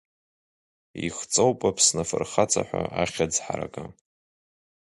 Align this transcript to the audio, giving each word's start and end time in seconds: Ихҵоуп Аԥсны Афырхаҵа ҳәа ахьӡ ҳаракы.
Ихҵоуп 1.05 1.59
Аԥсны 1.69 2.01
Афырхаҵа 2.03 2.61
ҳәа 2.67 2.81
ахьӡ 3.01 3.35
ҳаракы. 3.43 3.83